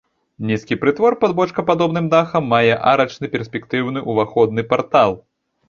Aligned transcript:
Нізкі 0.51 0.77
прытвор 0.85 1.17
пад 1.23 1.35
бочкападобным 1.39 2.09
дахам 2.15 2.49
мае 2.55 2.73
арачны 2.95 3.31
перспектыўны 3.39 4.07
ўваходны 4.11 4.69
партал. 4.77 5.11